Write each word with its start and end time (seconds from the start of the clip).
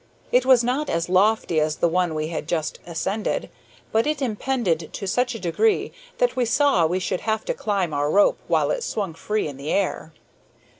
It 0.31 0.47
was 0.47 0.63
not 0.63 0.89
as 0.89 1.09
lofty 1.09 1.59
as 1.59 1.75
the 1.75 1.87
one 1.87 2.15
we 2.15 2.29
had 2.29 2.47
just 2.47 2.79
ascended, 2.87 3.51
but 3.91 4.07
it 4.07 4.19
impended 4.19 4.91
to 4.93 5.05
such 5.05 5.35
a 5.35 5.39
degree 5.39 5.91
that 6.17 6.35
we 6.35 6.43
saw 6.43 6.87
we 6.87 6.97
should 6.97 7.21
have 7.21 7.45
to 7.45 7.53
climb 7.53 7.93
our 7.93 8.09
rope 8.09 8.39
while 8.47 8.71
it 8.71 8.81
swung 8.83 9.13
free 9.13 9.47
in 9.47 9.57
the 9.57 9.69
air! 9.71 10.11